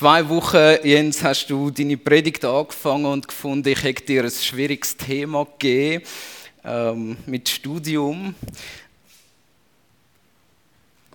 [0.00, 4.96] zwei Wochen, Jens, hast du deine Predigt angefangen und gefunden, ich hätte dir ein schwieriges
[4.96, 6.02] Thema gegeben
[6.64, 8.34] ähm, mit Studium.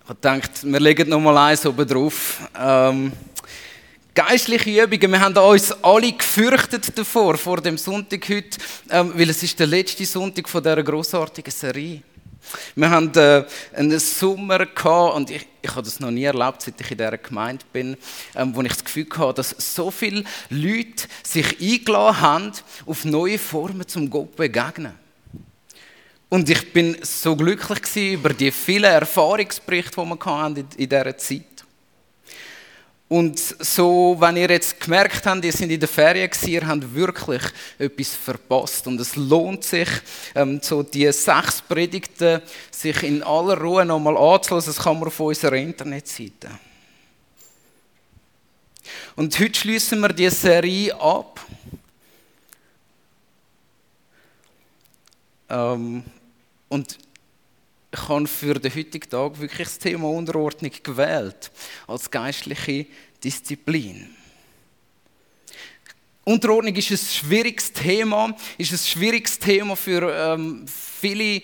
[0.02, 2.48] Ich gedacht, wir legen noch mal eins oben drauf.
[2.56, 3.10] Ähm,
[4.14, 5.10] geistliche Übungen.
[5.10, 8.56] Wir haben uns alle gefürchtet davor, vor dem Sonntag heute,
[8.90, 12.02] ähm, weil es ist der letzte Sonntag von dieser grossartigen Serie.
[12.74, 14.66] Wir haben äh, einen Sommer
[15.14, 17.96] und ich, ich habe das noch nie erlebt, seit ich in dieser Gemeinde bin,
[18.34, 22.52] ähm, wo ich das Gefühl hatte, dass so viele Leute sich eingeladen haben,
[22.86, 24.94] auf neue Formen zum Gott zu begegnen.
[26.28, 31.55] Und ich bin so glücklich über die vielen Erfahrungsberichte, die wir hatten in dieser Zeit.
[33.08, 36.94] Und so, wenn ihr jetzt gemerkt habt, ihr seid in der Ferien gewesen, ihr habt
[36.94, 37.42] wirklich
[37.78, 38.86] etwas verpasst.
[38.88, 39.88] Und es lohnt sich,
[40.34, 44.64] ähm, so die sechs Predigten sich in aller Ruhe nochmal anzuhören.
[44.66, 46.50] Das kann man auf unserer Internetseite.
[49.14, 51.40] Und heute schließen wir die Serie ab.
[55.48, 56.02] Ähm,
[56.68, 56.98] und
[57.96, 61.50] ich habe für den heutigen Tag wirklich das Thema Unterordnung gewählt,
[61.86, 62.86] als geistliche
[63.24, 64.14] Disziplin.
[66.24, 71.42] Unterordnung ist ein schwieriges Thema, ist ein schwieriges Thema für ähm, viele,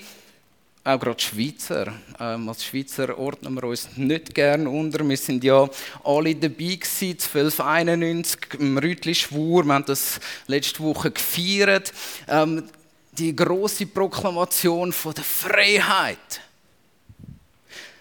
[0.84, 1.94] auch gerade Schweizer.
[2.18, 5.08] Ähm, als Schweizer ordnen wir uns nicht gerne unter.
[5.08, 5.68] Wir sind ja
[6.02, 9.64] alle dabei gewesen, 1291 im Rütli-Schwur.
[9.64, 11.92] Wir haben das letzte Woche gefeiert.
[12.28, 12.64] Ähm,
[13.12, 16.40] die große Proklamation von der Freiheit.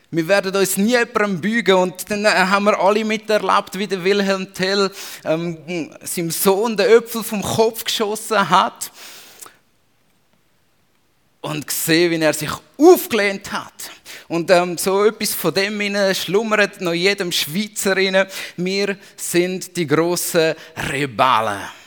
[0.09, 4.53] Wir werden uns nie jemandem bügen und dann haben wir alle miterlebt, wie der Wilhelm
[4.53, 4.91] Tell
[5.23, 8.91] ähm, seinem Sohn den Öpfel vom Kopf geschossen hat
[11.39, 13.91] und gesehen, wie er sich aufgelehnt hat.
[14.27, 15.81] Und ähm, so etwas von dem
[16.13, 18.27] schlummert noch jedem Schweizer rein.
[18.57, 21.80] Wir sind die grossen Rebellen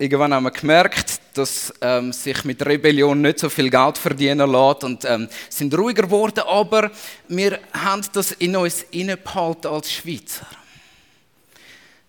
[0.00, 4.82] irgendwann haben wir gemerkt, dass ähm, sich mit Rebellion nicht so viel Geld verdienen lässt
[4.82, 6.90] und ähm, sind ruhiger geworden, aber
[7.28, 10.46] wir haben das in uns innebehalten als Schweizer.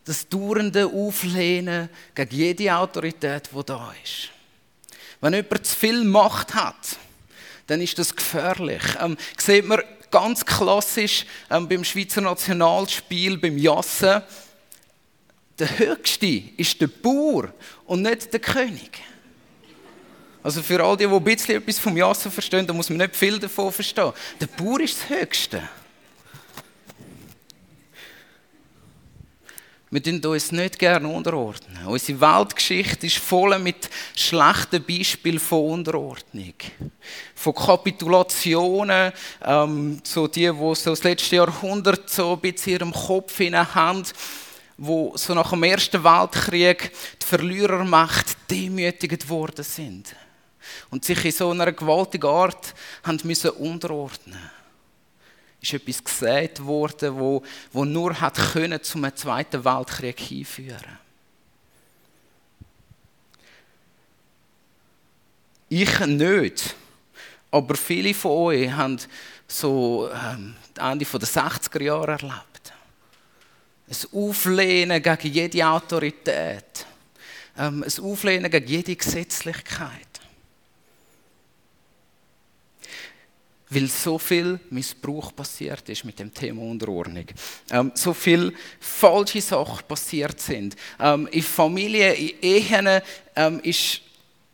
[0.05, 4.29] Das dauernde Auflehnen gegen jede Autorität, die da ist.
[5.19, 6.97] Wenn jemand zu viel Macht hat,
[7.67, 8.81] dann ist das gefährlich.
[9.01, 14.23] Ähm, sieht man ganz klassisch ähm, beim Schweizer Nationalspiel, beim Jassen,
[15.61, 17.53] der Höchste ist der Bauer
[17.91, 19.01] und nicht der König.
[20.41, 23.17] Also für all die, die ein bisschen etwas vom Jassen verstehen, da muss man nicht
[23.17, 24.13] viel davon verstehen.
[24.39, 25.61] Der Bauer ist das Höchste.
[29.89, 31.85] Wir tun uns nicht gerne unterordnen.
[31.85, 36.53] Unsere Weltgeschichte ist voll mit schlechten Beispielen von Unterordnung.
[37.35, 39.11] Von Kapitulationen,
[39.43, 44.05] ähm, so die, die so das letzte Jahrhundert so ein bisschen in ihrem Kopf haben
[44.77, 50.15] wo so nach dem Ersten Weltkrieg die Verlierermacht demütigt worden sind
[50.89, 52.73] und sich in so einer gewaltigen Art
[53.03, 54.39] haben müssen unterordnen.
[55.61, 60.99] Ist etwas gesagt worden, wo, wo nur hat können zum Zweiten Weltkrieg hinführen.
[65.69, 66.75] Ich nicht,
[67.51, 68.97] aber viele von euch haben
[69.47, 72.50] so ähm, Ende der 60er Jahre erlebt
[73.91, 76.85] ein Auflehnen gegen jede Autorität.
[77.57, 80.07] Ähm, ein Auflehnen gegen jede Gesetzlichkeit.
[83.69, 87.25] Weil so viel Missbrauch passiert ist mit dem Thema Unterordnung.
[87.69, 90.75] Ähm, so viele falsche Sachen passiert sind.
[90.99, 93.01] Ähm, in Familien, in Ehen
[93.63, 94.01] ist,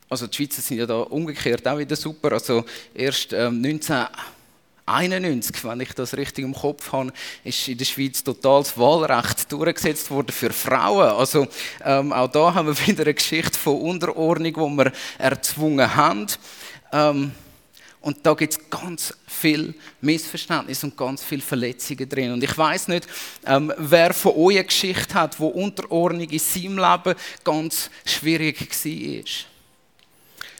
[0.09, 2.31] also die Schweizer sind ja da umgekehrt auch wieder super.
[2.31, 4.07] Also erst ähm, 19
[4.87, 7.11] 1991, wenn ich das richtig im Kopf habe,
[7.43, 11.09] ist in der Schweiz totales Wahlrecht durchgesetzt worden für Frauen.
[11.09, 11.45] Also
[11.83, 16.27] ähm, auch da haben wir wieder eine Geschichte von Unterordnung, die wir erzwungen haben.
[16.93, 17.31] Ähm,
[17.99, 22.31] und da gibt es ganz viel Missverständnis und ganz viele Verletzungen drin.
[22.31, 23.05] Und ich weiß nicht,
[23.45, 29.56] ähm, wer von euch eine Geschichte hat, wo Unterordnung in seinem Leben ganz schwierig war.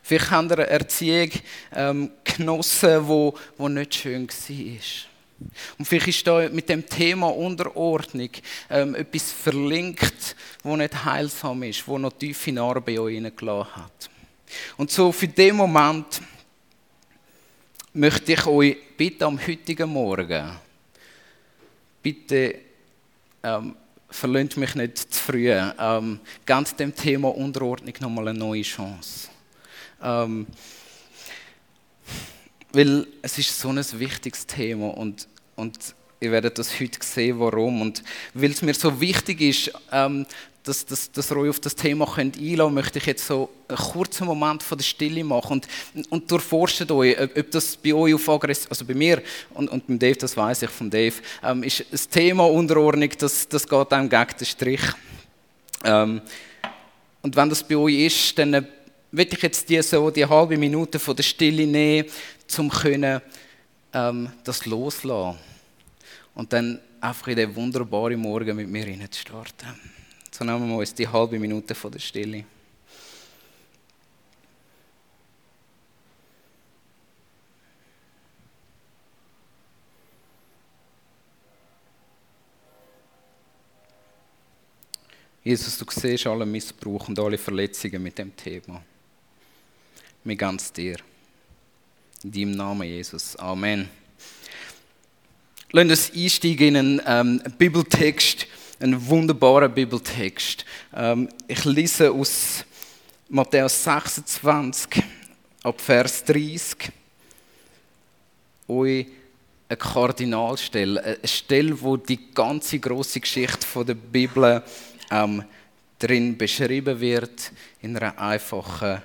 [0.07, 1.29] Vielleicht haben wir eine Erziehung
[1.75, 5.47] ähm, genossen, wo, wo nicht schön war.
[5.77, 8.29] Und vielleicht ist da mit dem Thema Unterordnung
[8.69, 10.33] ähm, etwas verlinkt,
[10.63, 14.09] wo nicht heilsam ist, wo noch tiefe Narben bei euch hineingelassen hat.
[14.77, 16.21] Und so für den Moment
[17.91, 20.51] möchte ich euch bitte am heutigen Morgen,
[22.01, 22.55] bitte
[23.43, 23.75] ähm,
[24.09, 29.31] verlöhnt mich nicht zu früh, ähm, ganz dem Thema Unterordnung nochmal eine neue Chance.
[30.01, 30.47] Ähm,
[32.71, 35.77] weil es ist so ein wichtiges Thema und, und
[36.19, 37.81] ihr werdet das heute sehen, warum.
[37.81, 38.03] Und
[38.33, 40.25] weil es mir so wichtig ist, ähm,
[40.63, 43.77] dass, dass, dass ihr euch auf das Thema könnt einlassen möchte ich jetzt so einen
[43.77, 45.61] kurzen Moment von der Stille machen
[45.93, 49.21] und, und durchforscht euch, ob, ob, das bei euch auf Aggress also bei mir
[49.53, 53.47] und, und beim Dave, das weiß ich von Dave, ähm, ist das Thema Unterordnung, das,
[53.47, 54.81] das geht einem gegen den Strich.
[55.85, 56.21] Ähm,
[57.21, 58.67] und wenn das bei euch ist, dann
[59.11, 62.09] will ich jetzt die so die halbe Minute von der Stille nehmen,
[62.57, 63.21] um können,
[63.93, 65.37] ähm, das loslassen
[66.33, 69.67] und dann einfach in den wunderbaren Morgen mit mir starten.
[70.31, 72.43] So nehmen wir uns die halbe Minute von der Stille.
[85.43, 88.83] Jesus, du siehst alle Missbrauch und alle Verletzungen mit dem Thema.
[90.27, 90.97] Mir ganz dir.
[92.21, 93.37] In deinem Namen, Jesus.
[93.37, 93.87] Amen.
[95.71, 98.45] Lass uns einsteigen in einen ähm, Bibeltext,
[98.81, 100.65] ein wunderbarer Bibeltext.
[100.93, 102.65] Ähm, ich lese aus
[103.29, 105.01] Matthäus 26
[105.63, 106.91] ab Vers 30
[108.67, 109.07] euch
[109.69, 114.61] eine Kardinalstelle, eine Stelle, wo die ganze große Geschichte der Bibel
[115.09, 115.45] ähm,
[115.97, 119.01] drin beschrieben wird in einer einfachen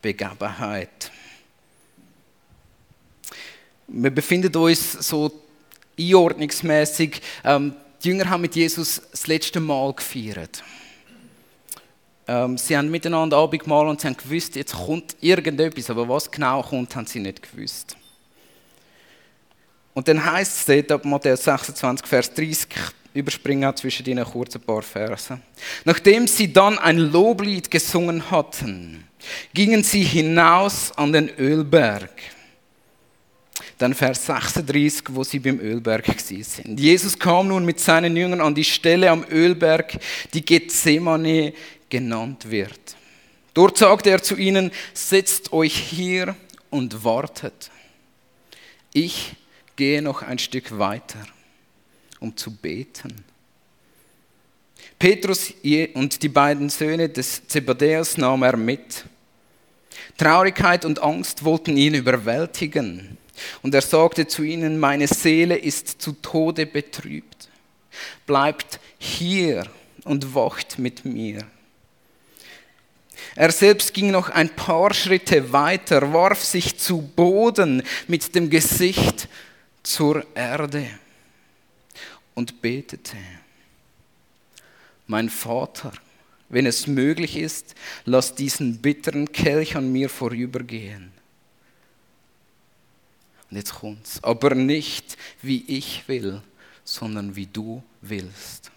[0.00, 1.10] Begebenheit.
[3.86, 5.32] Wir befinden uns so
[5.98, 10.62] einordnungsmäßig ähm, die Jünger haben mit Jesus das letzte Mal gefeiert.
[12.28, 16.62] Ähm, sie haben miteinander Abendmahl und sie haben gewusst, jetzt kommt irgendetwas, aber was genau
[16.62, 17.97] kommt, haben sie nicht gewusst.
[19.98, 22.68] Und dann heißt es dort, ab Matthäus 26, Vers 30,
[23.14, 25.40] überspringen zwischen ihnen kurz ein paar Verse.
[25.84, 29.02] Nachdem sie dann ein Loblied gesungen hatten,
[29.52, 32.12] gingen sie hinaus an den Ölberg.
[33.76, 36.78] Dann Vers 36, wo sie beim Ölberg sind.
[36.78, 39.98] Jesus kam nun mit seinen Jüngern an die Stelle am Ölberg,
[40.32, 41.54] die Gethsemane
[41.88, 42.94] genannt wird.
[43.52, 46.36] Dort sagte er zu ihnen, setzt euch hier
[46.70, 47.72] und wartet.
[48.92, 49.34] Ich
[49.78, 51.24] gehe noch ein Stück weiter,
[52.18, 53.24] um zu beten.
[54.98, 55.54] Petrus
[55.94, 59.04] und die beiden Söhne des Zebedäus nahm er mit.
[60.16, 63.16] Traurigkeit und Angst wollten ihn überwältigen.
[63.62, 67.48] Und er sagte zu ihnen, meine Seele ist zu Tode betrübt.
[68.26, 69.64] Bleibt hier
[70.02, 71.46] und wacht mit mir.
[73.36, 79.28] Er selbst ging noch ein paar Schritte weiter, warf sich zu Boden mit dem Gesicht
[79.88, 80.86] zur Erde
[82.34, 83.16] und betete.
[85.06, 85.92] Mein Vater,
[86.50, 87.74] wenn es möglich ist,
[88.04, 91.10] lass diesen bitteren Kelch an mir vorübergehen.
[93.50, 94.22] Und jetzt kommt's.
[94.22, 96.42] Aber nicht wie ich will,
[96.84, 98.70] sondern wie du willst.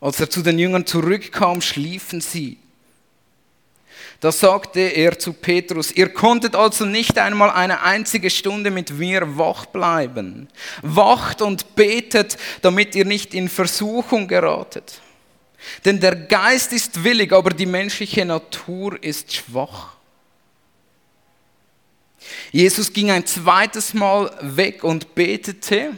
[0.00, 2.58] Als er zu den Jüngern zurückkam, schliefen sie.
[4.20, 9.38] Da sagte er zu Petrus, ihr konntet also nicht einmal eine einzige Stunde mit mir
[9.38, 10.48] wach bleiben.
[10.82, 15.00] Wacht und betet, damit ihr nicht in Versuchung geratet.
[15.84, 19.94] Denn der Geist ist willig, aber die menschliche Natur ist schwach.
[22.50, 25.92] Jesus ging ein zweites Mal weg und betete,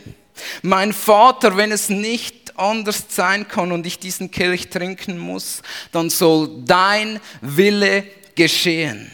[0.62, 5.62] mein Vater, wenn es nicht anders sein kann und ich diesen Kelch trinken muss,
[5.92, 9.10] dann soll dein Wille geschehen.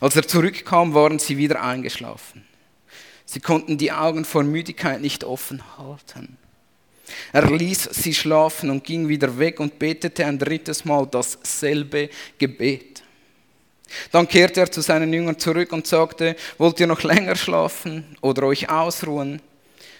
[0.00, 2.44] Als er zurückkam, waren sie wieder eingeschlafen.
[3.24, 6.36] Sie konnten die Augen vor Müdigkeit nicht offen halten.
[7.32, 13.02] Er ließ sie schlafen und ging wieder weg und betete ein drittes Mal dasselbe Gebet.
[14.10, 18.44] Dann kehrte er zu seinen Jüngern zurück und sagte, wollt ihr noch länger schlafen oder
[18.44, 19.40] euch ausruhen?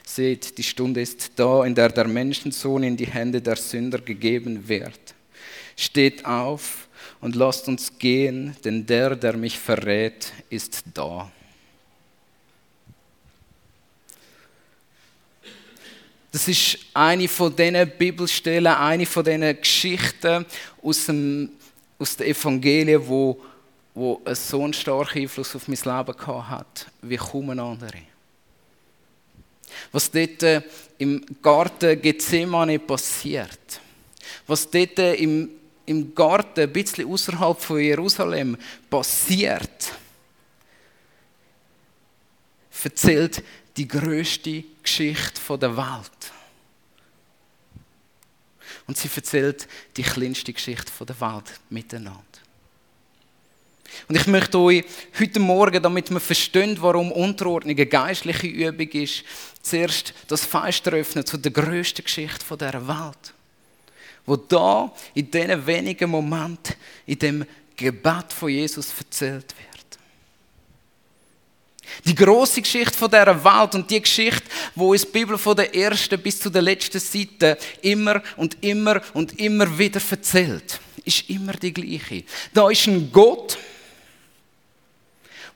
[0.09, 4.69] Seht, die Stunde ist da, in der der Menschensohn in die Hände der Sünder gegeben
[4.69, 5.15] wird.
[5.77, 6.89] Steht auf
[7.21, 11.31] und lasst uns gehen, denn der, der mich verrät, ist da.
[16.31, 20.47] Das ist eine von diesen Bibelstellen, eine von diesen Geschichten
[20.83, 21.51] aus, dem,
[21.99, 23.41] aus den Evangelien, wo
[23.97, 28.03] wo so einen starken Einfluss auf mein Leben gehabt hat, wie kaum ein anderer.
[29.93, 30.63] Was dort äh,
[30.99, 33.81] im Garten Gethsemane passiert,
[34.47, 35.51] was dort äh, im,
[35.87, 38.57] im Garten ein bisschen außerhalb von Jerusalem
[38.89, 39.93] passiert,
[42.83, 43.43] erzählt
[43.77, 46.33] die größte Geschichte der Welt.
[48.87, 49.67] Und sie erzählt
[49.97, 52.23] die kleinste Geschichte der Welt miteinander.
[54.09, 54.85] Und ich möchte euch
[55.19, 59.25] heute Morgen, damit wir verstehen, warum Unterordnung eine geistliche Übung ist,
[59.67, 63.35] zuerst das Fenster öffnen zu der grössten Geschichte dieser Welt.
[64.25, 66.75] Wo da in diesen wenigen Momenten,
[67.07, 67.47] in dem
[67.77, 69.77] Gebet von Jesus erzählt wird.
[72.05, 74.43] Die große Geschichte von dieser Welt und die Geschichte,
[74.75, 79.01] wo uns die Bibel von der ersten bis zu der letzten Seite immer und immer
[79.15, 82.25] und immer wieder erzählt, ist immer die gleiche.
[82.53, 83.57] Da ist ein Gott,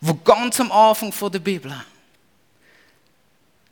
[0.01, 1.75] wo ganz am Anfang der Bibel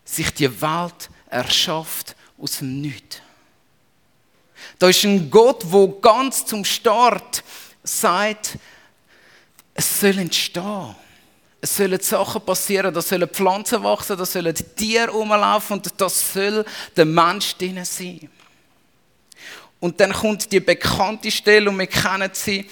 [0.09, 3.21] sich die Welt erschafft aus dem Nichts.
[4.79, 7.43] Da ist ein Gott, wo ganz zum Start
[7.83, 8.59] sagt,
[9.75, 10.95] es soll entstehen.
[11.61, 16.65] Es sollen Sachen passieren, da sollen Pflanzen wachsen, da sollen Tiere rumlaufen und das soll
[16.97, 18.31] der Mensch drin sein.
[19.81, 22.69] Und dann kommt die bekannte Stelle und wir kennen sie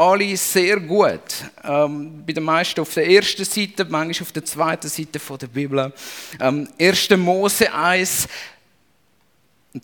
[0.00, 1.20] alle sehr gut.
[1.62, 5.92] Ähm, bei den meisten auf der ersten Seite, manchmal auf der zweiten Seite der Bibel.
[6.40, 7.10] Ähm, 1.
[7.10, 8.26] Mose 1,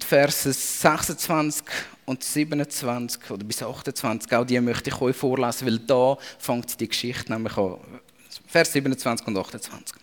[0.01, 1.65] Verse 26
[2.07, 6.89] und 27 oder bis 28, auch die möchte ich euch vorlesen, weil da fängt die
[6.89, 7.77] Geschichte nämlich an.
[8.49, 9.97] Vers 27 und 28.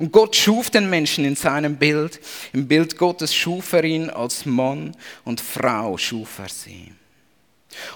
[0.00, 2.18] Und Gott schuf den Menschen in seinem Bild.
[2.52, 6.92] Im Bild Gottes schuf er ihn als Mann und Frau schuf er sie.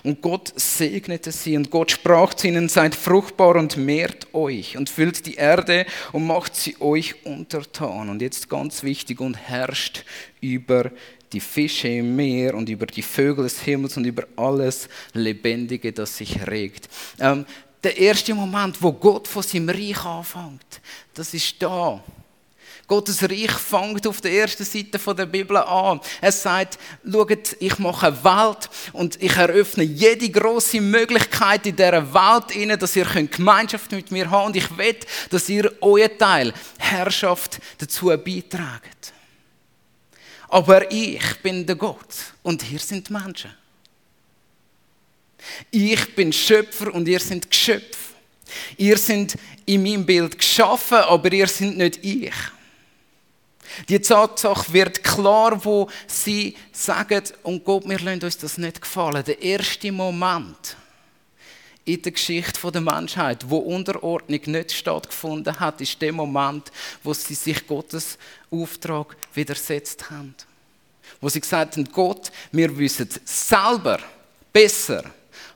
[0.02, 4.90] Und Gott segnete sie und Gott sprach zu ihnen, seid fruchtbar und mehrt euch und
[4.90, 8.08] füllt die Erde und macht sie euch untertan.
[8.08, 10.04] Und jetzt ganz wichtig und herrscht
[10.40, 10.90] über
[11.32, 16.16] die Fische im Meer und über die Vögel des Himmels und über alles Lebendige, das
[16.16, 16.88] sich regt.
[17.18, 17.46] Ähm,
[17.82, 20.80] der erste Moment, wo Gott von seinem Reich anfängt,
[21.14, 22.02] das ist da.
[22.92, 25.98] Gottes Reich fängt auf der ersten Seite der Bibel an.
[26.20, 26.78] Er sagt,
[27.10, 32.94] schaut, ich mache eine Welt und ich eröffne jede große Möglichkeit in dieser Welt, dass
[32.94, 34.94] ihr Gemeinschaft mit mir habt und ich will,
[35.30, 39.14] dass ihr euer Teil, Herrschaft, dazu beitragt.
[40.48, 43.52] Aber ich bin der Gott und hier sind Menschen.
[45.70, 47.96] Ich bin Schöpfer und ihr seid Geschöpf.
[48.76, 52.34] Ihr seid in meinem Bild geschaffen, aber ihr seid nicht ich.
[53.88, 59.24] Die Tatsache wird klar, wo sie sagen, und Gott, wir lassen uns das nicht gefallen.
[59.24, 60.76] Der erste Moment
[61.84, 66.70] in der Geschichte der Menschheit, wo Unterordnung nicht stattgefunden hat, ist der Moment,
[67.02, 68.18] wo sie sich Gottes
[68.50, 70.34] Auftrag widersetzt haben.
[71.20, 73.98] Wo sie gesagt haben, Gott, wir wissen selber
[74.52, 75.04] besser,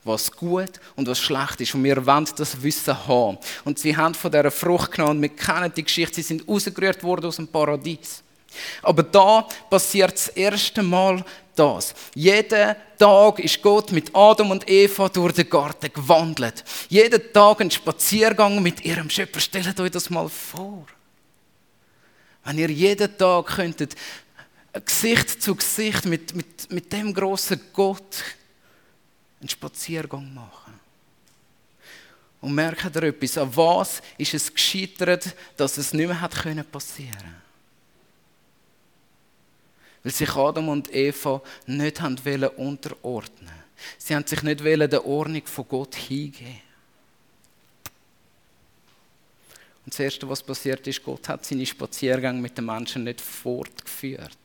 [0.06, 1.74] was gut und was schlecht ist.
[1.74, 3.38] Und wir wollen das Wissen haben.
[3.64, 6.16] Und sie haben von dieser Frucht genommen wir kennen die Geschichte.
[6.16, 8.22] Sie sind rausgerührt worden aus dem Paradies.
[8.82, 11.94] Aber da passiert das erste Mal das.
[12.14, 16.64] Jeden Tag ist Gott mit Adam und Eva durch den Garten gewandelt.
[16.88, 19.40] Jeden Tag ein Spaziergang mit ihrem Schöpfer.
[19.40, 20.86] Stellt euch das mal vor.
[22.44, 23.96] Wenn ihr jeden Tag könntet,
[24.84, 28.22] Gesicht zu Gesicht mit, mit, mit dem großen Gott
[29.40, 30.78] einen Spaziergang machen.
[32.40, 36.32] Und merkt ihr etwas, an was ist es gescheitert, dass es nicht mehr hat
[36.70, 37.42] passieren können?
[40.02, 42.16] Weil sich Adam und Eva nicht haben
[42.56, 43.66] unterordnen
[43.98, 46.60] Sie haben sich nicht der Ordnung von Gott hingeben.
[49.84, 54.38] Und das Erste, was passiert ist, Gott hat seine Spaziergänge mit den Menschen nicht fortgeführt.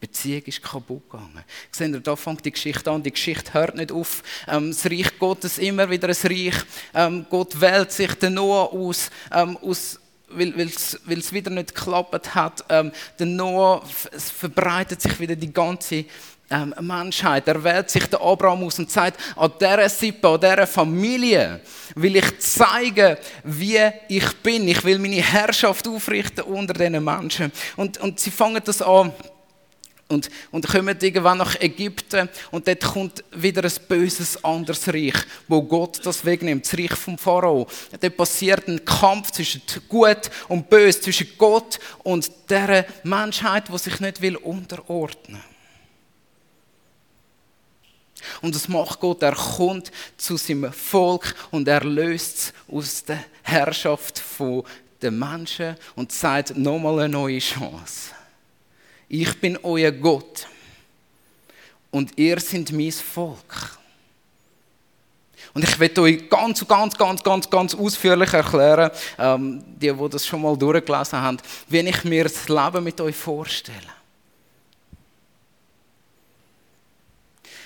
[0.00, 1.44] Beziehung ist kaputt gegangen.
[1.70, 3.02] Seht ihr, da fängt die Geschichte an.
[3.02, 4.22] Die Geschichte hört nicht auf.
[4.48, 6.54] Ähm, das Reich Gottes immer wieder ein Reich.
[6.94, 10.00] Ähm, Gott wählt sich den Noah aus, ähm, aus
[10.32, 12.64] weil es wieder nicht geklappt hat.
[12.68, 16.04] Ähm, der Noah, es verbreitet sich wieder die ganze
[16.50, 17.46] ähm, Menschheit.
[17.48, 21.60] Er wählt sich den Abraham aus und sagt, an dieser Sippe, an dieser Familie
[21.94, 23.78] will ich zeigen, wie
[24.08, 24.68] ich bin.
[24.68, 27.52] Ich will meine Herrschaft aufrichten unter diesen Menschen.
[27.76, 29.12] Und, und sie fangen das an
[30.10, 35.14] und, und kommen irgendwann nach Ägypten und dort kommt wieder ein böses anderes Reich,
[35.48, 37.66] wo Gott das wegnimmt, das Reich vom Pharao.
[37.98, 44.00] Dort passiert ein Kampf zwischen Gut und Böse, zwischen Gott und der Menschheit, die sich
[44.00, 45.42] nicht will unterordnen.
[48.42, 53.24] Und das macht Gott, er kommt zu seinem Volk und er löst es aus der
[53.42, 54.22] Herrschaft
[55.00, 58.10] der Menschen und sagt nochmal eine neue Chance
[59.10, 60.46] ich bin euer Gott
[61.90, 63.78] und ihr seid mein Volk.
[65.52, 70.24] Und ich werde euch ganz, ganz, ganz, ganz, ganz ausführlich erklären, ähm, die, die das
[70.24, 71.38] schon mal durchgelesen haben,
[71.68, 73.78] wie ich mir das Leben mit euch vorstelle.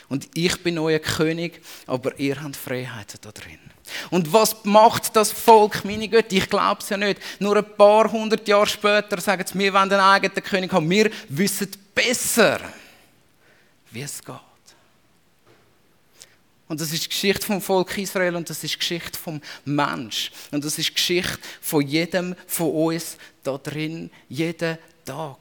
[0.09, 3.64] Und ich bin euer König, aber ihr habt Freiheiten da drin.
[4.11, 6.33] Und was macht das Volk, meine Götter?
[6.33, 7.21] Ich glaube es ja nicht.
[7.39, 10.89] Nur ein paar hundert Jahre später sagen sie, wir wollen einen eigenen König haben.
[10.89, 12.61] Wir wissen besser,
[13.91, 14.35] wie es geht.
[16.67, 20.33] Und das ist die Geschichte vom Volk Israel und das ist die Geschichte vom Mensch.
[20.51, 25.37] Und das ist die Geschichte von jedem von uns da drin, jeden Tag.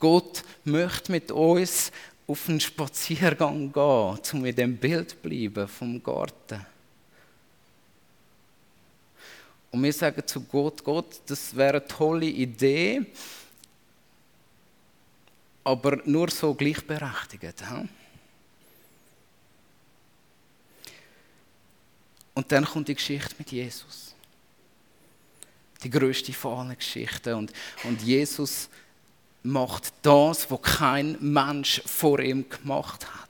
[0.00, 1.92] Gott möchte mit uns
[2.26, 6.64] auf einen Spaziergang gehen, um mit dem Bild zu bleiben vom Garten.
[9.70, 13.06] Und wir sagen zu Gott, Gott, das wäre eine tolle Idee,
[15.64, 17.68] aber nur so gleichberechtigt.
[17.68, 17.88] Hm?
[22.34, 24.14] Und dann kommt die Geschichte mit Jesus.
[25.82, 27.34] Die größte von allen Geschichten.
[27.34, 27.52] Und,
[27.84, 28.68] und Jesus
[29.44, 33.24] macht das, was kein Mensch vor ihm gemacht hat.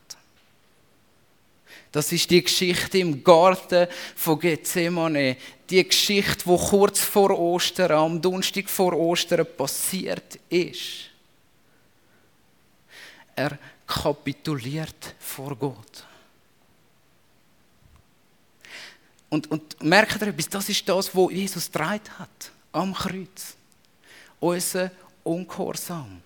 [1.93, 5.37] Das ist die Geschichte im Garten von Gethsemane.
[5.71, 11.11] Die Geschichte, wo kurz vor Ostern, am Donnerstag vor Ostern passiert ist.
[13.37, 16.05] Er kapituliert vor Gott.
[19.29, 23.57] Und, und merkt ihr etwas, das ist das, was Jesus dreit hat am Kreuz.
[24.39, 24.91] Unser
[25.25, 26.21] Ungehorsam.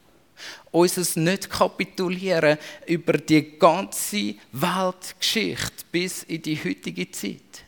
[0.70, 7.64] Unser nicht kapitulieren über die ganze Weltgeschichte bis in die heutige Zeit.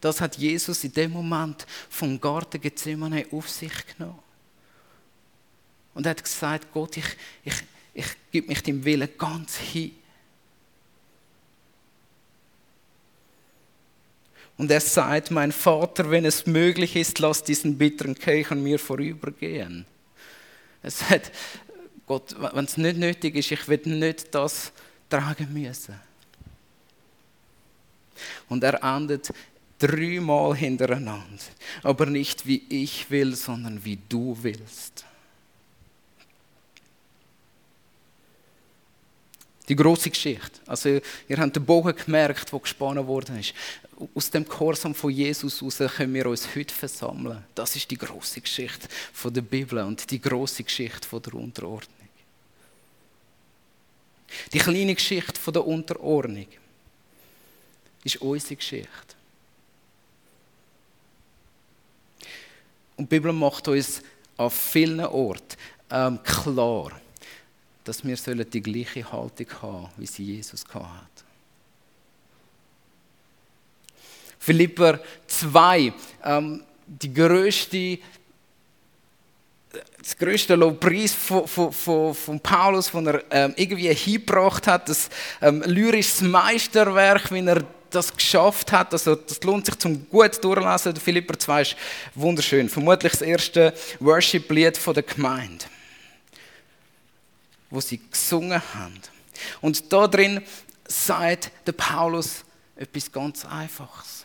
[0.00, 4.20] Das hat Jesus in dem Moment vom Garten Gethsemane auf sich genommen.
[5.94, 7.06] Und er hat gesagt, Gott, ich,
[7.42, 7.54] ich,
[7.94, 9.92] ich gebe mich dem Willen ganz hin.
[14.58, 18.78] Und er sagt, mein Vater, wenn es möglich ist, lass diesen bitteren Kelch an mir
[18.78, 19.86] vorübergehen.
[20.82, 21.32] Er sagt,
[22.06, 24.72] Gott, wenn es nicht nötig ist, ich will nicht das
[25.08, 25.98] tragen müssen.
[28.48, 29.32] Und er endet
[29.78, 31.42] dreimal hintereinander.
[31.82, 35.04] Aber nicht wie ich will, sondern wie du willst.
[39.68, 40.60] Die große Geschichte.
[40.66, 43.52] Also, ihr habt den Bogen gemerkt, der gespannt worden ist.
[44.14, 47.42] Aus dem Gehorsam von Jesus heraus können wir uns heute versammeln.
[47.54, 48.88] Das ist die große Geschichte
[49.24, 51.96] der Bibel und die große Geschichte der Unterordnung.
[54.52, 56.46] Die kleine Geschichte der Unterordnung
[58.04, 59.16] ist unsere Geschichte.
[62.96, 64.02] Und die Bibel macht uns
[64.36, 65.56] an vielen Orten
[65.90, 67.00] ähm, klar,
[67.84, 71.25] dass wir die gleiche Haltung haben, wie sie Jesus hat.
[74.46, 75.92] Philipper 2,
[76.24, 77.98] ähm, die größte,
[79.98, 85.10] das größte Lobpreis von, von, von, von Paulus, den er ähm, irgendwie hingebracht hat, das
[85.42, 88.92] ähm, lyrisches Meisterwerk, wie er das geschafft hat.
[88.92, 90.94] Also, das lohnt sich zum gut durchlesen.
[90.94, 91.76] Der Philipper 2 ist
[92.14, 92.68] wunderschön.
[92.68, 95.64] Vermutlich das erste Worship-Lied der Gemeinde
[97.68, 99.00] wo sie gesungen haben.
[99.60, 100.40] Und da drin
[100.86, 102.44] sagt der Paulus
[102.76, 104.15] etwas ganz Einfaches.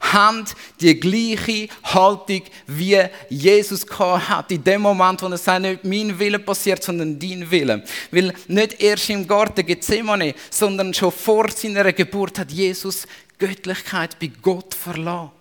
[0.00, 0.44] Haben
[0.80, 6.38] die gleiche Haltung, wie Jesus hat, in dem Moment, wo er sagt, nicht mein Wille
[6.38, 7.82] passiert, sondern dein Wille.
[8.10, 13.06] Weil nicht erst im Garten Gethsemane, sondern schon vor seiner Geburt hat Jesus
[13.38, 15.35] Göttlichkeit bei Gott verlassen.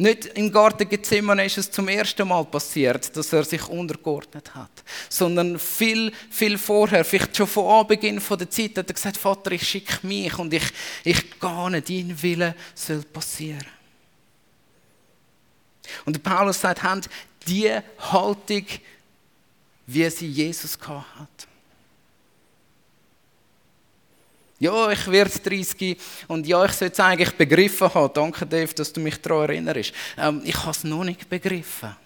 [0.00, 4.70] Nicht im Garten Gethsemane ist es zum ersten Mal passiert, dass er sich untergeordnet hat,
[5.10, 9.68] sondern viel, viel vorher, vielleicht schon von Anbeginn der Zeit, hat er gesagt, Vater, ich
[9.68, 10.64] schicke mich und ich,
[11.04, 13.66] ich gehe nicht, dein Wille soll passieren.
[16.06, 17.02] Und Paulus sagt, haben
[17.46, 18.64] die Haltung,
[19.86, 21.46] wie sie Jesus hat.
[24.60, 25.96] Ja, ich werde 30
[26.28, 28.12] und ja, ich sollte es eigentlich begriffen haben.
[28.12, 29.94] Danke, Dave, dass du mich daran erinnerst.
[30.18, 31.96] Ähm, ich habe es noch nicht begriffen.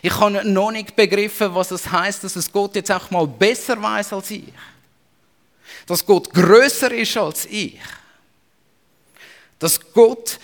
[0.00, 3.80] Ich habe noch nicht begriffen, was es heißt, dass es Gott jetzt auch mal besser
[3.80, 4.44] weiß als ich.
[5.86, 7.78] Dass Gott größer ist als ich.
[9.58, 10.38] Dass Gott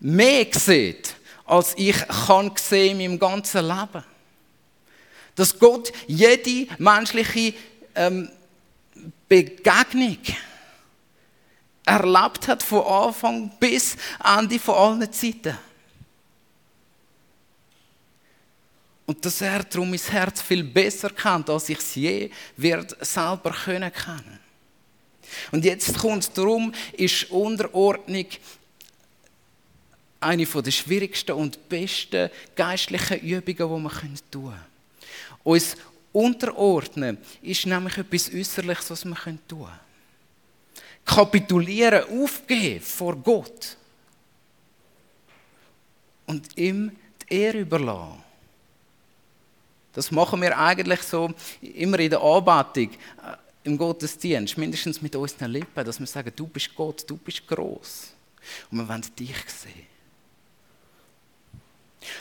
[0.00, 4.04] mehr sieht, als ich kann sehen in meinem ganzen Leben.
[5.34, 7.52] Dass Gott jede menschliche
[7.94, 8.30] ähm,
[9.28, 10.16] Begegnung
[11.84, 15.58] erlebt hat von Anfang bis Ende von allen Zeiten.
[19.06, 23.50] Und dass er darum mein Herz viel besser kennt, als ich es je wird selber
[23.50, 24.38] können kennen.
[25.50, 28.26] Und jetzt kommt darum, ist Unterordnung
[30.20, 34.60] eine der schwierigsten und besten geistlichen Übungen, die man tun können.
[35.42, 35.76] Uns
[36.12, 39.91] unterordnen ist nämlich etwas Äußerliches, was wir tun können.
[41.04, 43.76] Kapitulieren, aufgeben vor Gott
[46.26, 48.22] und ihm die Ehre überlassen.
[49.92, 55.50] Das machen wir eigentlich so immer in der Anbetung, äh, im Gottesdienst, mindestens mit unseren
[55.50, 58.12] Lippen, dass wir sagen, du bist Gott, du bist groß
[58.70, 59.86] und wir wollen dich sehen.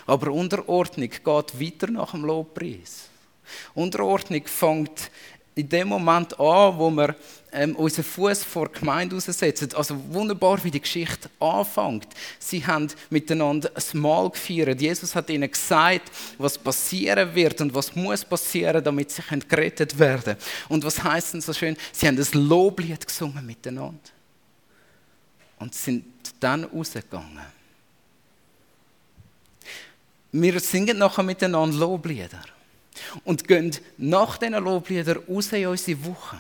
[0.06, 3.10] Aber Unterordnung geht weiter nach dem Lobpreis.
[3.74, 5.10] Unterordnung fängt
[5.56, 7.16] in dem Moment an, wo wir
[7.52, 9.70] ähm, unseren Fuß vor die Gemeinde aussetzen.
[9.76, 12.08] Also wunderbar, wie die Geschichte anfängt.
[12.40, 14.80] Sie haben miteinander ein Mahl gefeiert.
[14.80, 20.38] Jesus hat ihnen gesagt, was passieren wird und was muss passieren, damit sie gerettet werden
[20.70, 21.76] Und was heißt denn so schön?
[21.92, 24.00] Sie haben ein Loblied gesungen miteinander.
[25.60, 26.06] Und sind
[26.40, 27.46] dann rausgegangen.
[30.32, 32.42] Wir singen nachher miteinander Loblieder
[33.24, 36.38] und gehen nach diesen Lobliedern raus in unsere Woche.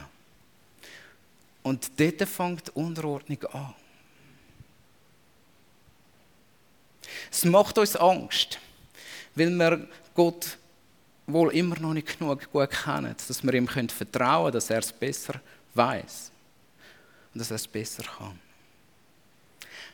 [1.63, 3.73] Und dort fängt die Unterordnung an.
[7.31, 8.59] Es macht uns Angst,
[9.35, 10.57] weil wir Gott
[11.27, 14.91] wohl immer noch nicht genug gut kennen, dass wir ihm vertrauen können, dass er es
[14.91, 15.39] besser
[15.73, 16.31] weiß
[17.33, 18.39] und dass er es besser kann.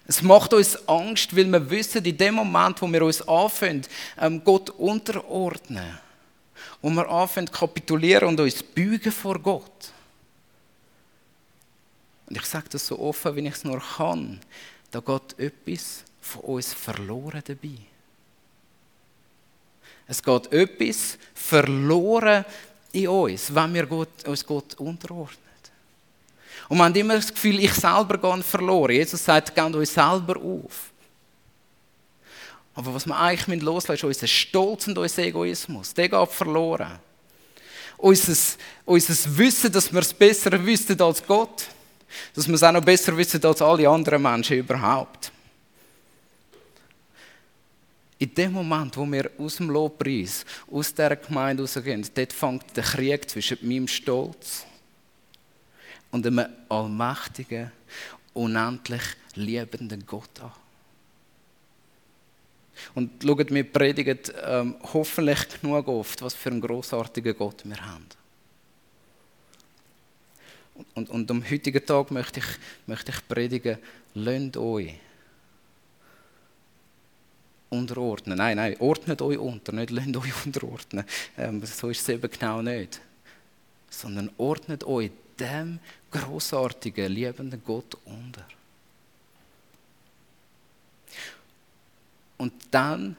[0.07, 3.85] Es macht uns Angst, weil wir wissen, in dem Moment, wo wir uns anfangen,
[4.17, 5.99] ähm, Gott unterordnen,
[6.81, 9.91] wo wir anfangen kapitulieren und uns beugen vor Gott.
[12.27, 14.39] Und ich sage das so offen, wie ich es nur kann,
[14.91, 17.77] da geht etwas von uns verloren dabei.
[20.07, 22.45] Es geht etwas verloren
[22.91, 25.47] in uns, wenn wir uns Gott unterordnen.
[26.69, 28.91] Und wir haben immer das Gefühl, ich selber gehe verloren.
[28.91, 30.91] Jesus sagt, gebt euch selber auf.
[32.77, 35.95] Aber was wir eigentlich loslassen müssen, ist unser Stolz und unser Egoismus.
[35.95, 36.99] Der geht verloren.
[37.97, 38.35] Unser,
[38.85, 41.65] unser Wissen, dass wir es besser wissen als Gott.
[42.35, 45.31] Dass wir es auch noch besser wissen als alle anderen Menschen überhaupt.
[48.19, 52.83] In dem Moment, wo wir aus dem Lobpreis, aus dieser Gemeinde rausgehen, dort fängt der
[52.83, 54.67] Krieg zwischen meinem Stolz
[56.11, 57.71] und einem allmächtigen,
[58.35, 59.01] unendlich
[59.33, 60.51] liebenden Gott an.
[62.95, 68.05] Und schaut, wir predigen ähm, hoffentlich genug oft, was für einen großartigen Gott wir haben.
[70.93, 72.45] Und, und am heutigen Tag möchte ich,
[72.85, 73.77] möchte ich predigen,
[74.13, 74.93] lasst euch
[77.69, 78.37] unterordnen.
[78.37, 81.05] Nein, nein, ordnet euch unter, nicht lasst euch unterordnen.
[81.37, 83.01] Ähm, so ist es eben genau nicht.
[83.89, 85.79] Sondern ordnet euch dem
[86.11, 88.45] großartigen, liebenden Gott unter.
[92.37, 93.15] Und dann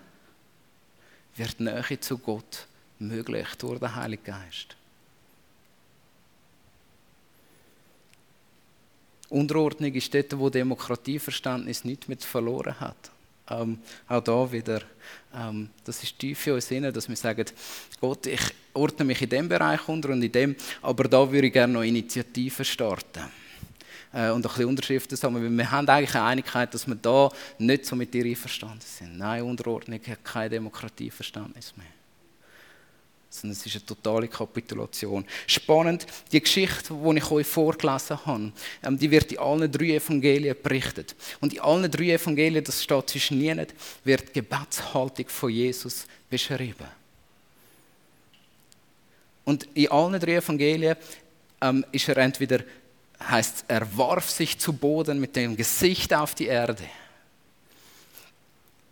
[1.37, 2.67] wird Nähe zu Gott
[2.99, 4.77] möglich durch den Heiligen Geist.
[9.31, 13.11] Unterordnung ist dort, wo Demokratieverständnis nicht mehr verloren hat.
[13.51, 13.79] Ähm,
[14.09, 14.83] auch da wieder,
[15.35, 17.45] ähm, das ist tief in uns drin, dass wir sagen,
[18.01, 18.41] Gott, ich
[18.75, 21.83] ordne mich in dem Bereich unter und in dem, aber da würde ich gerne noch
[21.83, 23.25] Initiativen starten.
[24.13, 27.87] Äh, und ein bisschen Unterschriften sammeln, wir haben eigentlich eine Einigkeit, dass wir da nicht
[27.87, 29.19] so mit dir einverstanden sind.
[29.19, 31.87] Nein, Unterordnung hat kein Demokratieverständnis mehr
[33.31, 35.25] sondern es ist eine totale Kapitulation.
[35.47, 40.57] Spannend, die Geschichte, die ich euch vorgelesen habe, ähm, die wird in allen drei Evangelien
[40.63, 41.15] berichtet.
[41.41, 43.67] Und in allen drei Evangelien, das steht zwischen ihnen,
[44.05, 46.89] wird die Gebetshaltung von Jesus beschrieben.
[49.45, 50.97] Und in allen drei Evangelien
[51.61, 52.61] ähm, ist er entweder,
[53.21, 56.85] heißt, er warf sich zu Boden mit dem Gesicht auf die Erde.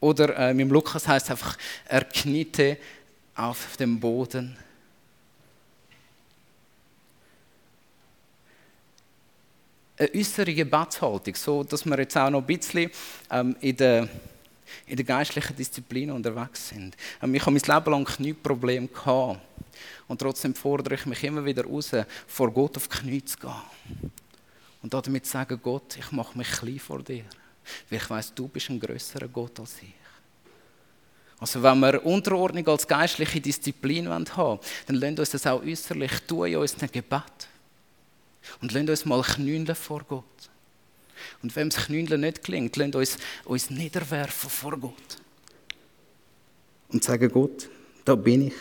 [0.00, 2.78] Oder äh, im Lukas heißt es einfach, er kniete
[3.34, 4.56] auf dem Boden.
[9.98, 12.90] Eine äußere Gebetshaltung, so dass wir jetzt auch noch ein bisschen
[13.30, 14.08] ähm, in, der,
[14.86, 16.96] in der geistlichen Disziplin unterwegs sind.
[17.22, 19.40] Ähm, ich habe mein Leben lang nie Problem gehabt.
[20.08, 21.90] Und trotzdem fordere ich mich immer wieder raus,
[22.26, 24.12] vor Gott auf die Knie zu gehen.
[24.82, 27.24] Und damit zu sagen, Gott, ich mache mich klein vor dir.
[27.90, 29.92] Weil ich weiß, du bist ein größerer Gott als ich.
[31.38, 36.20] Also wenn wir Unterordnung als geistliche Disziplin haben wollen, dann lasst uns das auch äußerlich
[36.26, 37.48] tun in unserem Gebet.
[38.62, 40.50] Und lasst uns mal knündeln vor Gott.
[41.42, 45.18] Und wenn das Knündeln nicht gelingt, lasst uns uns niederwerfen vor Gott.
[46.88, 47.68] Und sagen, Gott,
[48.04, 48.54] da bin ich.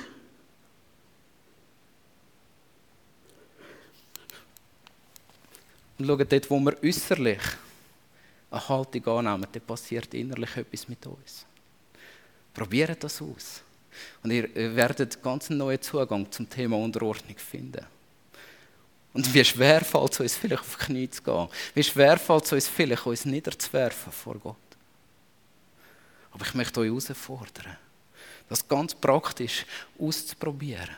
[5.98, 7.42] Und schaut dort, wo wir äußerlich
[8.52, 11.46] eine Haltung annehmen, dann passiert innerlich etwas mit uns.
[12.54, 13.62] Probiert das aus.
[14.24, 17.86] Und ihr werdet ganz einen neuen Zugang zum Thema Unterordnung finden.
[19.16, 21.48] Und wie schwer fällt es uns vielleicht auf die Knie zu gehen?
[21.74, 24.58] Wie schwer fällt es uns vielleicht, uns niederzuwerfen vor Gott?
[26.32, 27.78] Aber ich möchte euch herausfordern,
[28.50, 29.66] das ganz praktisch
[29.98, 30.90] auszuprobieren.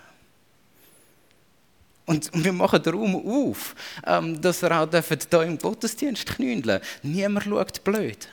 [2.07, 7.45] Und wir machen den Raum auf, ähm, dass er auch hier im Gottesdienst knündeln Niemand
[7.45, 8.27] schaut blöd.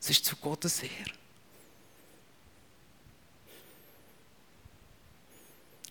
[0.00, 1.18] Es ist zu Gottes Ehre.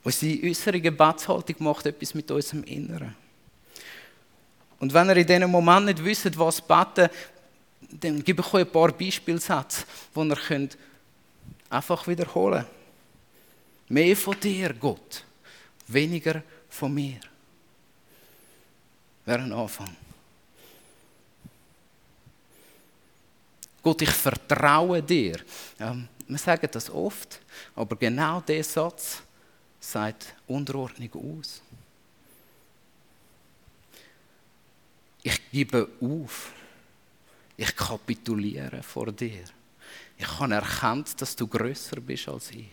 [0.08, 3.13] Unsere äußere Gebetshaltung macht etwas mit unserem Inneren.
[4.80, 7.10] Und wenn ihr in diesem Moment nicht wisst, was beten,
[7.91, 9.84] dann gebe ich euch ein paar Beispielsätze,
[10.15, 10.78] die ihr könnt
[11.70, 13.89] einfach wiederholen könnt.
[13.89, 15.26] Mehr von dir, Gott,
[15.88, 17.20] weniger von mir.
[19.26, 19.93] Wäre ein Anfang.
[23.84, 25.41] Gott, ich vertraue dir.
[25.82, 27.41] Ähm, wir sagen das oft,
[27.76, 29.26] aber genau dieser Satz
[29.91, 31.62] sagt Unterordnung aus.
[35.23, 36.52] Ich gebe auf.
[37.56, 39.45] Ich kapituliere vor dir.
[40.17, 42.69] Ich habe erkannt, dass du größer bist als ich.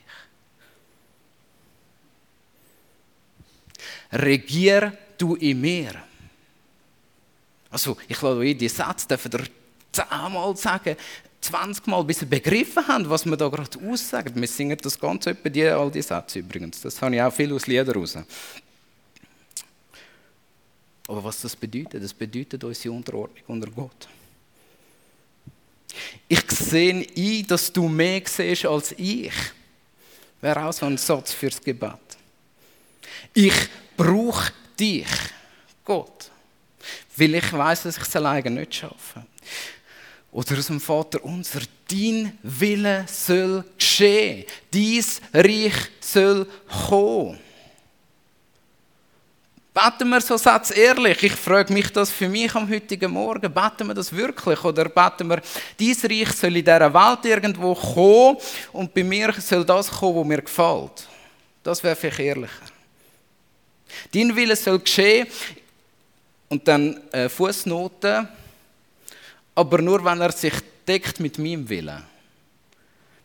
[4.12, 6.02] Regier du in mir.
[7.70, 9.46] Also, ich lade euch die Sätze dürfen ihr
[9.92, 10.96] zehnmal sagen,
[11.44, 14.40] 20 Mal, bis sie begriffen haben, was wir da gerade aussagen.
[14.40, 16.80] Wir singen das ganz etwa die, all die Sätze übrigens.
[16.80, 18.16] Das habe ich auch viel aus Liedern raus.
[21.06, 24.08] Aber was das bedeutet, das bedeutet unsere Unterordnung unter Gott.
[26.26, 29.32] Ich sehe ein, dass du mehr siehst als ich.
[30.40, 31.98] Wäre auch so ein Satz fürs Gebet.
[33.34, 35.06] Ich brauche dich,
[35.84, 36.30] Gott,
[37.16, 39.26] weil ich weiß, dass ich es alleine nicht schaffe.
[40.34, 46.44] Oder aus dem Vater unser, dein Wille soll geschehen, dies Reich soll
[46.88, 47.38] kommen.
[49.72, 51.22] Beten wir so Satz ehrlich?
[51.22, 53.52] Ich frage mich das für mich am heutigen Morgen.
[53.52, 54.64] Beten wir das wirklich?
[54.64, 55.40] Oder beten wir,
[55.78, 58.36] dies Reich soll in dieser Welt irgendwo kommen
[58.72, 61.08] und bei mir soll das kommen, was mir gefällt?
[61.62, 62.66] Das wäre vielleicht ehrlicher.
[64.12, 65.28] Dein Wille soll geschehen
[66.48, 68.28] und dann äh, Fußnoten
[69.54, 70.54] aber nur, wenn er sich
[70.86, 72.02] deckt mit meinem Willen.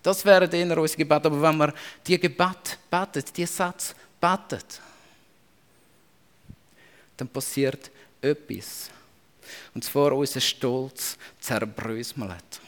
[0.01, 1.25] Das wäre eher unser Gebet.
[1.25, 1.73] Aber wenn wir
[2.05, 4.81] die Gebet betet, die Satz betet,
[7.17, 8.89] dann passiert etwas.
[9.73, 12.61] Und zwar unser Stolz zerbröselt.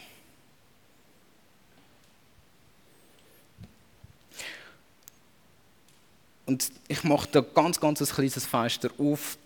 [6.45, 9.37] Und ich mache da ganz, ganz ein kleines Fenster auf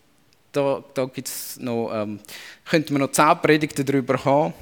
[0.55, 2.19] da, da gibt's noch, ähm,
[2.65, 4.53] könnte man noch zehn Predigten darüber haben.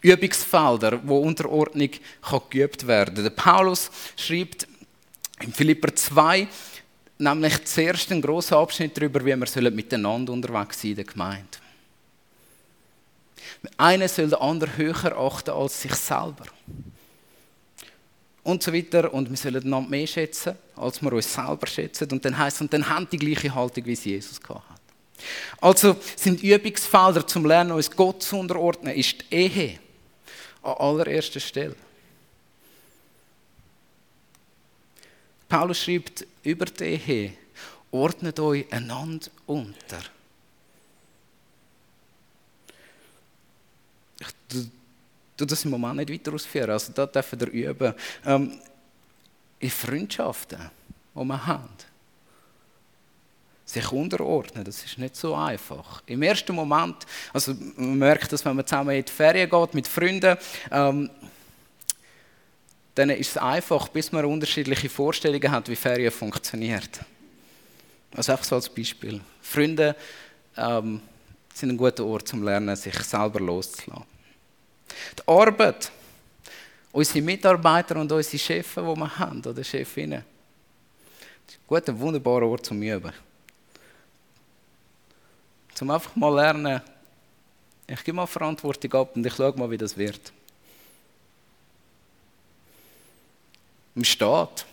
[0.00, 1.90] Übungsfelder, wo Unterordnung
[2.22, 3.22] kann geübt werden.
[3.22, 4.66] Der Paulus schreibt
[5.40, 6.48] in Philipper 2
[7.18, 11.58] nämlich zuerst einen grossen Abschnitt darüber, wie wir miteinander unterwegs sein in der Gemeinde.
[13.76, 16.44] Einer soll den anderen höher achten als sich selber.
[18.44, 19.12] Und so weiter.
[19.12, 22.08] Und wir sollen einander mehr schätzen, als wir uns selber schätzen.
[22.12, 24.77] Und dann heisst es, und dann haben die gleiche Haltung, wie es Jesus hatte.
[25.60, 29.78] Also sind Übungsfelder zum Lernen, uns Gott zu unterordnen, ist die Ehe
[30.62, 31.76] an allererster Stelle.
[35.48, 37.32] Paulus schreibt über die Ehe,
[37.90, 40.02] ordnet euch einander unter.
[44.20, 44.28] Ich
[45.36, 47.94] tue das im Moment nicht weiter ausführen, also da dürfen wir üben.
[48.26, 48.60] Ähm,
[49.60, 50.70] in Freundschaften,
[51.14, 51.87] die wir haben
[53.68, 56.02] sich unterordnen, das ist nicht so einfach.
[56.06, 59.86] Im ersten Moment, also man merkt das, wenn man zusammen in die Ferien geht mit
[59.86, 60.38] Freunden,
[60.70, 61.10] ähm,
[62.94, 67.00] dann ist es einfach, bis man unterschiedliche Vorstellungen hat, wie Ferien funktioniert.
[68.16, 69.20] Also einfach so als Beispiel.
[69.42, 69.94] Freunde
[70.56, 71.02] ähm,
[71.52, 74.06] sind ein guter Ort zum Lernen, sich selber loszulassen.
[75.18, 75.92] Die Arbeit,
[76.90, 80.24] unsere Mitarbeiter und unsere Chefs, die wir haben, oder Chefinnen,
[81.46, 83.12] ist ein guter, wunderbarer Ort zum Üben.
[85.78, 86.80] Zum einfach mal lernen,
[87.86, 90.32] ich gebe mal Verantwortung ab und ich schaue mal, wie das wird.
[93.94, 94.66] Im Staat.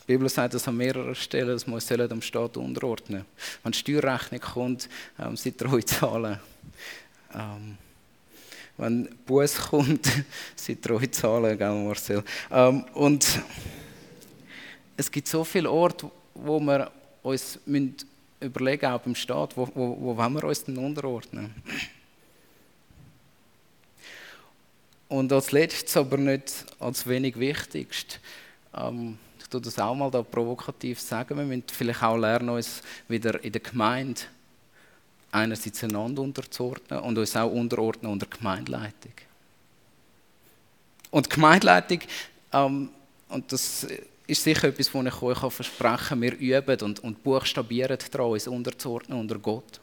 [0.00, 3.26] Die Bibel sagt das an mehreren Stellen, dass wir uns dem Staat unterordnen
[3.62, 4.88] Wenn die Steuerrechnung kommt,
[5.18, 6.40] ähm, sie treu zahlen.
[7.34, 7.76] Ähm,
[8.78, 10.10] wenn Buß kommt,
[10.56, 12.24] sie treu zahlen, gell, Marcel.
[12.50, 13.42] Ähm, und
[14.96, 16.90] es gibt so viele Orte, wo wir
[17.22, 18.13] uns müssen
[18.44, 21.54] überlegen, auch beim Staat, wo, wo, wo wollen wir uns denn unterordnen?
[25.08, 28.20] Und als letztes, aber nicht als wenig wichtigst,
[28.74, 32.82] ähm, ich tue das auch mal da provokativ sagen, wir müssen vielleicht auch lernen, uns
[33.08, 34.22] wieder in der Gemeinde
[35.30, 39.12] einerseits einander unterzuordnen und uns auch unterordnen unter Gemeindeleitung.
[41.10, 42.00] Und Gemeindeleitung,
[42.52, 42.88] ähm,
[43.28, 43.86] und das
[44.26, 48.46] ist sicher etwas, was ich euch versprechen kann, wir üben und, und buchstabieren daran, uns
[48.46, 49.80] unterzuordnen unter Gott.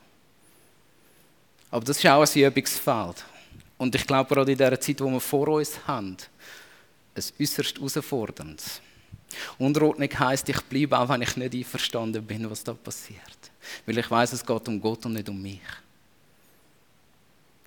[1.69, 3.25] Aber das ist auch ein Übungsfeld.
[3.77, 6.17] Und ich glaube, gerade in der Zeit, die wir vor uns haben,
[7.15, 8.81] ein äußerst herausforderndes.
[9.57, 13.21] Unterordnung heisst, ich bleibe auch, wenn ich nicht einverstanden bin, was da passiert.
[13.85, 15.61] Weil ich weiß, es geht um Gott und nicht um mich.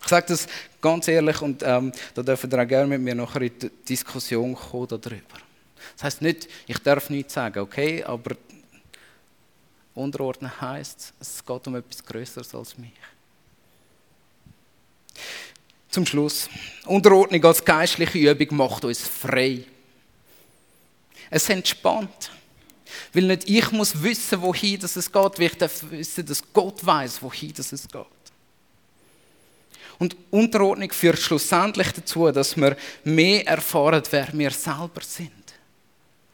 [0.02, 0.46] Ich sage das
[0.82, 4.54] ganz ehrlich und ähm, da dürfen ihr auch gerne mit mir nachher in die Diskussion
[4.54, 5.38] kommen darüber.
[5.94, 8.36] Das heißt nicht, ich darf nichts sagen, okay, aber
[9.94, 12.92] unterordnen heisst, es geht um etwas Größeres als mich.
[15.88, 16.48] Zum Schluss.
[16.86, 19.64] Unterordnung als geistliche Übung macht uns frei.
[21.30, 22.30] Es entspannt.
[23.12, 26.84] Weil nicht ich muss wissen, wohin das es geht, weil ich darf wissen, dass Gott
[26.84, 28.06] weiß, wohin das es geht.
[29.98, 35.30] Und Unterordnung führt schlussendlich dazu, dass wir mehr erfahren, wer wir selber sind.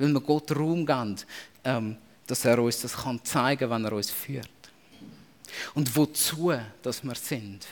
[0.01, 1.17] Weil wir Gott Raum geben,
[1.63, 4.49] ähm, dass er uns das kann zeigen kann, wenn er uns führt.
[5.75, 7.67] Und wozu, dass wir sind,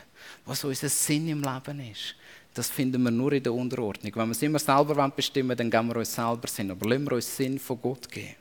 [0.45, 2.15] was unser Sinn im Leben ist,
[2.53, 4.13] das finden wir nur in der Unterordnung.
[4.15, 6.71] Wenn wir es immer selber bestimmen wollen, dann geben wir uns selber Sinn.
[6.71, 8.35] Aber lassen wir uns Sinn von Gott geben.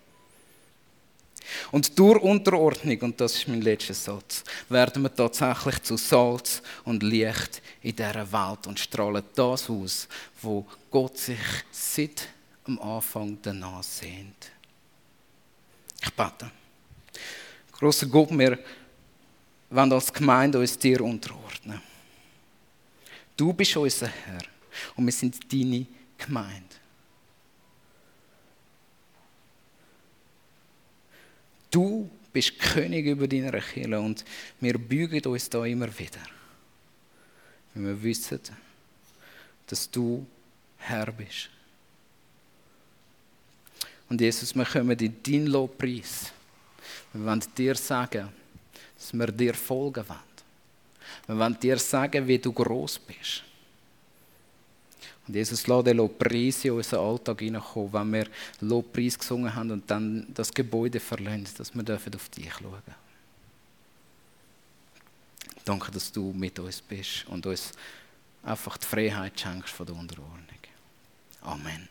[1.72, 7.04] Und durch Unterordnung, und das ist mein letzter Satz, werden wir tatsächlich zu Salz und
[7.04, 10.08] Licht in dieser Welt und strahlen das aus,
[10.42, 11.38] wo Gott sich
[11.72, 12.28] seit
[12.68, 14.52] am Anfang danach sehnt.
[16.02, 16.52] Ich bete.
[17.72, 18.60] Großer Gott, wir
[19.70, 21.82] wollen als Gemeinde uns dir unterordnen.
[23.36, 24.44] Du bist unser Herr
[24.96, 25.86] und wir sind deine
[26.18, 26.76] Gemeinde.
[31.70, 34.26] Du bist König über deine Kirche und
[34.60, 36.22] wir bügen uns da immer wieder.
[37.74, 38.40] Wenn wir wissen,
[39.68, 40.26] dass du
[40.78, 41.50] Herr bist.
[44.10, 46.32] Und Jesus, wir kommen in deinen Lobpreis.
[47.14, 48.30] Wir wollen dir sagen,
[48.96, 50.20] dass wir dir folgen wollen.
[51.28, 53.44] Wir wollen dir sagen, wie du groß bist.
[55.28, 58.28] Und Jesus lässt den Lobpreis in unseren Alltag hineinkommen, wenn wir
[58.62, 62.96] Lobpreis gesungen haben und dann das Gebäude verlassen, dass wir auf dich schauen dürfen.
[65.66, 67.74] Danke, dass du mit uns bist und uns
[68.42, 70.48] einfach die Freiheit schenkst von der Unterordnung.
[71.42, 71.90] Amen.